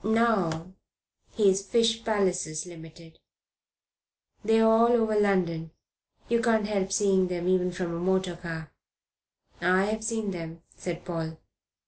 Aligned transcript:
Now 0.03 0.73
he's 1.35 1.63
'Fish 1.63 2.03
Palaces, 2.03 2.65
Limited.' 2.65 3.19
They're 4.43 4.65
all 4.65 4.91
over 4.93 5.15
London. 5.15 5.73
You 6.27 6.41
can't 6.41 6.65
help 6.67 6.91
seeing 6.91 7.27
them 7.27 7.47
even 7.47 7.71
from 7.71 7.93
a 7.93 7.99
motor 7.99 8.35
car." 8.37 8.73
"I've 9.61 10.03
seen 10.03 10.31
them," 10.31 10.63
said 10.75 11.05
Paul. 11.05 11.37